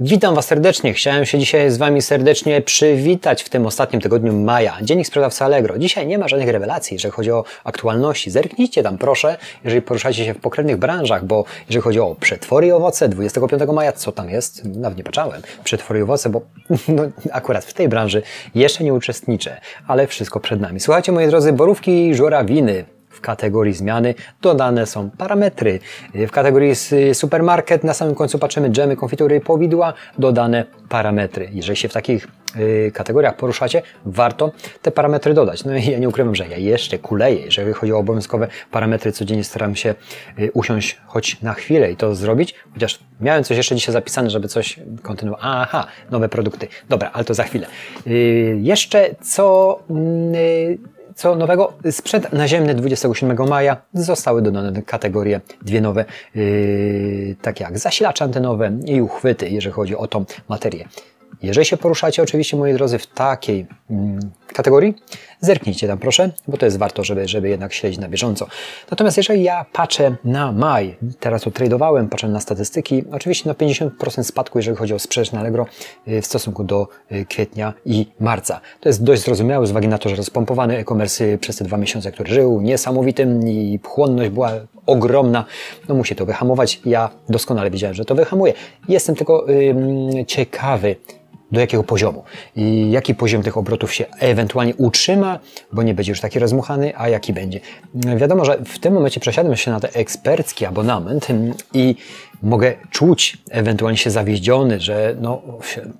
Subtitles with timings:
[0.00, 0.94] Witam Was serdecznie.
[0.94, 4.78] Chciałem się dzisiaj z Wami serdecznie przywitać w tym ostatnim tygodniu maja.
[4.82, 5.78] Dziennik sprzedawca Allegro.
[5.78, 8.30] Dzisiaj nie ma żadnych rewelacji, jeżeli chodzi o aktualności.
[8.30, 12.72] Zerknijcie tam proszę, jeżeli poruszacie się w pokrewnych branżach, bo jeżeli chodzi o przetwory i
[12.72, 14.64] owoce, 25 maja, co tam jest?
[14.64, 15.42] Nawet nie patrzałem.
[15.64, 16.40] Przetwory i owoce, bo
[16.88, 17.02] no,
[17.32, 18.22] akurat w tej branży
[18.54, 20.80] jeszcze nie uczestniczę, ale wszystko przed nami.
[20.80, 22.97] Słuchajcie, moi drodzy, borówki i żurawiny.
[23.18, 25.78] W kategorii zmiany dodane są parametry.
[26.14, 26.74] W kategorii
[27.12, 31.48] supermarket na samym końcu patrzymy dżemy, konfitury, powidła, dodane parametry.
[31.52, 34.52] Jeżeli się w takich y, kategoriach poruszacie, warto
[34.82, 35.64] te parametry dodać.
[35.64, 37.44] No i ja nie ukrywam, że ja jeszcze kuleję.
[37.44, 39.94] Jeżeli chodzi o obowiązkowe parametry, codziennie staram się
[40.38, 44.48] y, usiąść choć na chwilę i to zrobić, chociaż miałem coś jeszcze dzisiaj zapisane, żeby
[44.48, 45.44] coś kontynuować.
[45.44, 46.68] Aha, nowe produkty.
[46.88, 47.66] Dobra, ale to za chwilę.
[48.06, 49.78] Y, jeszcze co
[51.18, 51.72] co nowego?
[51.90, 56.04] Sprzęt naziemny 27 maja zostały dodane kategorie dwie nowe,
[56.34, 60.88] yy, takie jak zasilacze antenowe i uchwyty, jeżeli chodzi o tą materię.
[61.42, 64.20] Jeżeli się poruszacie oczywiście, moi drodzy, w takiej mm,
[64.58, 64.94] kategorii,
[65.40, 68.46] zerknijcie tam proszę, bo to jest warto, żeby, żeby jednak śledzić na bieżąco.
[68.90, 74.22] Natomiast jeżeli ja patrzę na maj, teraz to tradowałem, patrzę na statystyki, oczywiście na 50%
[74.22, 75.66] spadku, jeżeli chodzi o sprzedaż na Allegro
[76.08, 78.60] y, w stosunku do y, kwietnia i marca.
[78.80, 82.12] To jest dość zrozumiałe z uwagi na to, że rozpompowany e-commerce przez te dwa miesiące,
[82.12, 84.52] który żył, niesamowitym i chłonność była
[84.86, 85.44] ogromna,
[85.88, 86.80] no musi to wyhamować.
[86.84, 88.52] Ja doskonale wiedziałem, że to wyhamuje.
[88.88, 90.96] Jestem tylko yy, ciekawy,
[91.52, 92.24] do jakiego poziomu
[92.56, 95.38] i jaki poziom tych obrotów się ewentualnie utrzyma,
[95.72, 97.60] bo nie będzie już taki rozmuchany, a jaki będzie.
[97.94, 101.26] Wiadomo, że w tym momencie przesiadam się na ten ekspercki abonament
[101.74, 101.96] i
[102.42, 105.42] mogę czuć ewentualnie się zawiedziony, że no,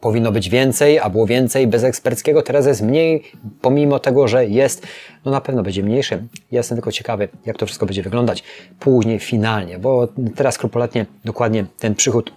[0.00, 3.22] powinno być więcej, a było więcej bez eksperckiego, teraz jest mniej,
[3.60, 4.86] pomimo tego, że jest,
[5.24, 6.14] no na pewno będzie mniejszy.
[6.50, 8.44] Ja jestem tylko ciekawy, jak to wszystko będzie wyglądać
[8.80, 12.32] później, finalnie, bo teraz skrupulatnie, dokładnie ten przychód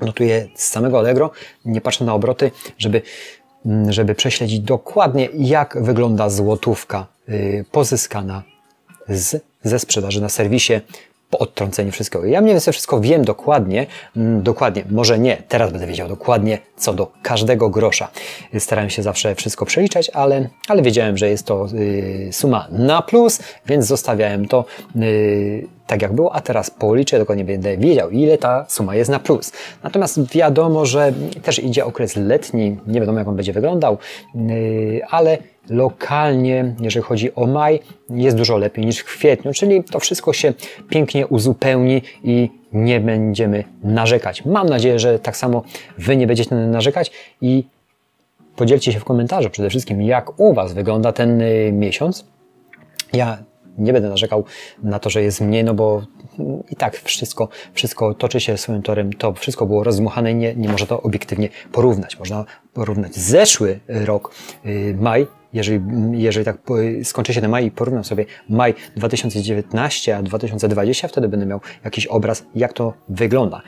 [0.00, 1.30] notuję z samego Allegro,
[1.64, 3.02] nie patrzę na obroty, żeby,
[3.66, 8.42] mm, żeby prześledzić dokładnie, jak wygląda złotówka y, pozyskana
[9.08, 10.80] z, ze sprzedaży na serwisie
[11.34, 12.24] po odtrąceniu wszystkiego.
[12.24, 13.86] Ja mniej więcej wszystko wiem dokładnie,
[14.16, 18.08] mm, dokładnie, może nie, teraz będę wiedział dokładnie co do każdego grosza.
[18.58, 23.40] Starałem się zawsze wszystko przeliczać, ale, ale wiedziałem, że jest to y, suma na plus,
[23.66, 24.64] więc zostawiałem to
[24.96, 29.18] y, tak jak było, a teraz policzę, dokładnie będę wiedział, ile ta suma jest na
[29.18, 29.52] plus.
[29.82, 31.12] Natomiast wiadomo, że
[31.42, 33.98] też idzie okres letni, nie wiadomo jak on będzie wyglądał,
[34.34, 37.80] y, ale lokalnie, jeżeli chodzi o maj,
[38.10, 40.52] jest dużo lepiej niż w kwietniu, czyli to wszystko się
[40.88, 44.44] pięknie uzupełni i nie będziemy narzekać.
[44.44, 45.62] Mam nadzieję, że tak samo
[45.98, 47.10] Wy nie będziecie narzekać
[47.40, 47.64] i
[48.56, 52.26] podzielcie się w komentarzu przede wszystkim, jak u Was wygląda ten y, miesiąc.
[53.12, 53.38] Ja
[53.78, 54.44] nie będę narzekał
[54.82, 56.02] na to, że jest mniej, no bo
[56.70, 60.68] i tak wszystko, wszystko toczy się swoim torem, to wszystko było rozmuchane i nie, nie
[60.68, 62.18] można to obiektywnie porównać.
[62.18, 64.34] Można porównać zeszły rok,
[64.66, 65.80] y, maj, jeżeli,
[66.12, 66.58] jeżeli tak
[67.04, 72.06] skończy się ten maj i porównam sobie maj 2019 a 2020, wtedy będę miał jakiś
[72.06, 73.62] obraz, jak to wygląda.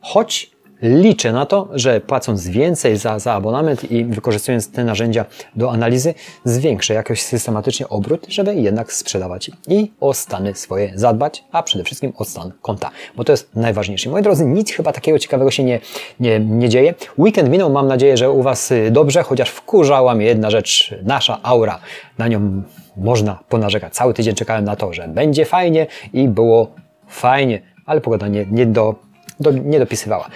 [0.00, 0.50] Choć
[0.82, 5.24] Liczę na to, że płacąc więcej za, za abonament i wykorzystując te narzędzia
[5.56, 11.62] do analizy, zwiększę jakoś systematycznie obrót, żeby jednak sprzedawać i o stany swoje zadbać, a
[11.62, 14.10] przede wszystkim o stan konta, bo to jest najważniejsze.
[14.10, 15.80] Moi drodzy, nic chyba takiego ciekawego się nie,
[16.20, 16.94] nie, nie dzieje.
[17.18, 21.78] Weekend minął, mam nadzieję, że u Was dobrze, chociaż wkurzała mnie jedna rzecz, nasza aura.
[22.18, 22.62] Na nią
[22.96, 23.94] można ponarzekać.
[23.94, 26.74] Cały tydzień czekałem na to, że będzie fajnie i było
[27.08, 28.94] fajnie, ale pogoda nie, nie, do,
[29.40, 30.28] do, nie dopisywała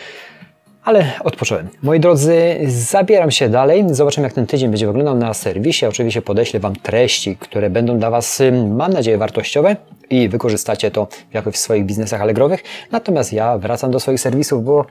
[0.87, 1.69] ale odpocząłem.
[1.83, 3.85] Moi drodzy, zabieram się dalej.
[3.91, 5.87] Zobaczymy, jak ten tydzień będzie wyglądał na serwisie.
[5.87, 9.77] Oczywiście podeślę Wam treści, które będą dla Was, mam nadzieję, wartościowe
[10.11, 12.63] i wykorzystacie to jakoś w swoich biznesach allegrowych.
[12.93, 14.87] Natomiast ja wracam do swoich serwisów, bo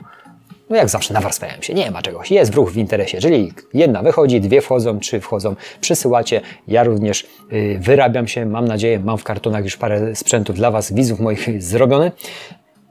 [0.69, 3.17] no jak zawsze nawarstwiają się, nie ma czegoś, jest ruch w interesie.
[3.17, 8.99] Jeżeli jedna wychodzi, dwie wchodzą, trzy wchodzą, przysyłacie, ja również yy, wyrabiam się, mam nadzieję,
[8.99, 12.11] mam w kartonach już parę sprzętów dla Was, widzów moich zrobione.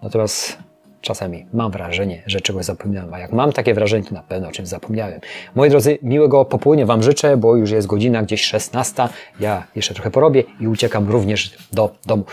[0.02, 0.58] Natomiast
[1.04, 4.52] czasami mam wrażenie, że czegoś zapomniałem, a jak mam takie wrażenie, to na pewno o
[4.52, 5.20] czymś zapomniałem.
[5.54, 9.08] Moi drodzy, miłego popołudnia Wam życzę, bo już jest godzina gdzieś 16.
[9.40, 12.24] Ja jeszcze trochę porobię i uciekam również do domu.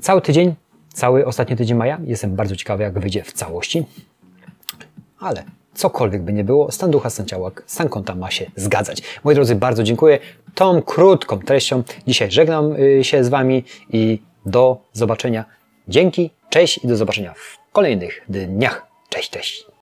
[0.00, 0.54] Cały tydzień,
[0.88, 3.84] cały ostatni tydzień maja, jestem bardzo ciekawy, jak wyjdzie w całości,
[5.20, 9.02] ale cokolwiek by nie było, stan ducha, stan ciała, stan konta ma się zgadzać.
[9.24, 10.18] Moi drodzy, bardzo dziękuję.
[10.54, 15.44] Tą krótką treścią dzisiaj żegnam y, się z Wami i do zobaczenia.
[15.88, 17.34] Dzięki, cześć i do zobaczenia
[17.72, 18.86] kolejnych dniach.
[19.08, 19.66] Cześć, cześć.